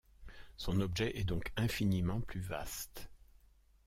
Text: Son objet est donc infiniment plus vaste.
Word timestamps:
Son 0.57 0.79
objet 0.81 1.19
est 1.19 1.25
donc 1.25 1.53
infiniment 1.57 2.21
plus 2.21 2.39
vaste. 2.41 3.07